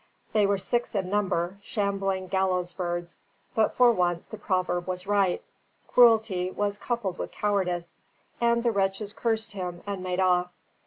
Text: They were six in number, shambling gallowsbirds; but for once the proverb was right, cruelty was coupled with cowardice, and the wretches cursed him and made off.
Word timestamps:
They 0.33 0.47
were 0.47 0.57
six 0.57 0.95
in 0.95 1.11
number, 1.11 1.59
shambling 1.61 2.27
gallowsbirds; 2.27 3.21
but 3.53 3.75
for 3.75 3.91
once 3.91 4.25
the 4.25 4.39
proverb 4.39 4.87
was 4.87 5.05
right, 5.05 5.43
cruelty 5.87 6.49
was 6.49 6.75
coupled 6.79 7.19
with 7.19 7.29
cowardice, 7.31 8.01
and 8.41 8.63
the 8.63 8.71
wretches 8.71 9.13
cursed 9.13 9.51
him 9.51 9.83
and 9.85 10.01
made 10.01 10.19
off. 10.19 10.49